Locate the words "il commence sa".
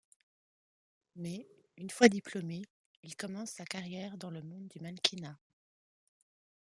3.03-3.65